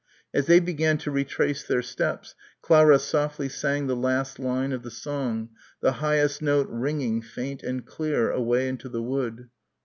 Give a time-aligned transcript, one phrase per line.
[0.33, 4.89] As they began to retrace their steps Clara softly sang the last line of the
[4.89, 9.49] song, the highest note ringing, faint and clear, away into the wood.